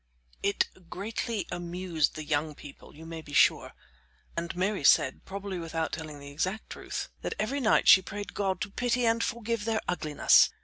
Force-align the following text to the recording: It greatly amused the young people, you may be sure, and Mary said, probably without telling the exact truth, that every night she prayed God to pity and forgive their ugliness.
It 0.41 0.67
greatly 0.89 1.45
amused 1.51 2.15
the 2.15 2.23
young 2.23 2.55
people, 2.55 2.95
you 2.95 3.05
may 3.05 3.21
be 3.21 3.33
sure, 3.33 3.73
and 4.35 4.55
Mary 4.55 4.83
said, 4.83 5.25
probably 5.25 5.59
without 5.59 5.91
telling 5.91 6.17
the 6.17 6.31
exact 6.31 6.71
truth, 6.71 7.09
that 7.21 7.35
every 7.37 7.59
night 7.59 7.87
she 7.87 8.01
prayed 8.01 8.33
God 8.33 8.61
to 8.61 8.71
pity 8.71 9.05
and 9.05 9.23
forgive 9.23 9.63
their 9.65 9.79
ugliness. 9.87 10.49